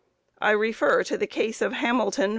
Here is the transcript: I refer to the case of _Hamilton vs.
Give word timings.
I 0.41 0.49
refer 0.49 1.03
to 1.03 1.15
the 1.15 1.27
case 1.27 1.61
of 1.61 1.73
_Hamilton 1.73 2.29
vs. 2.29 2.29